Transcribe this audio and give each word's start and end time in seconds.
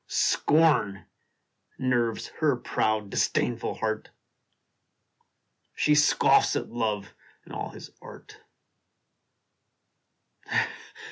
Scorn 0.07 1.05
nerves 1.77 2.29
her 2.39 2.55
proud, 2.55 3.11
disdainful 3.11 3.75
heart! 3.75 4.09
She 5.75 5.93
scoffs 5.93 6.55
at 6.55 6.71
Love 6.71 7.13
and 7.45 7.53
all 7.53 7.69
his 7.69 7.91
art 8.01 8.39